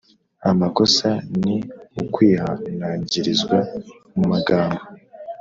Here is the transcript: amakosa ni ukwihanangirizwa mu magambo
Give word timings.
amakosa 0.51 1.09
ni 1.41 1.55
ukwihanangirizwa 2.01 3.57
mu 4.15 4.23
magambo 4.31 4.81